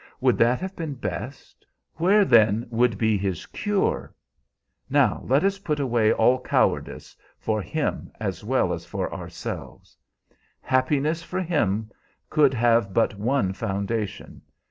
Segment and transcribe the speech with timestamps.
[0.19, 1.63] Would that have been best?
[1.97, 4.15] Where then would be his cure?
[4.89, 9.95] Now let us put away all cowardice, for him as well as for ourselves.
[10.59, 11.91] Happiness for him
[12.31, 14.41] could have but one foundation.